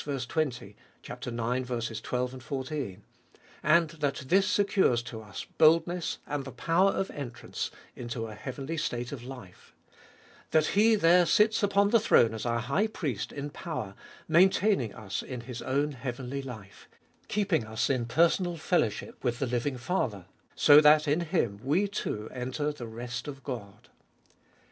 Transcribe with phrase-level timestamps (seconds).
[0.03, 1.99] 20, ix.
[2.01, 3.03] 12, 14),
[3.61, 8.77] and that this secures to us boldness and the power of entrance into a heavenly
[8.77, 9.75] state of life;
[10.49, 13.93] that He there sits upon the throne as our High Priest in power,
[14.27, 16.89] maintaining in us His own heavenly life;
[17.27, 20.25] keep ing us in personal fellowship with the living Father,
[20.55, 23.89] so that in Him we too enter the rest of God.